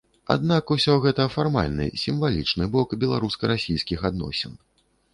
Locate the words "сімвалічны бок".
2.05-2.99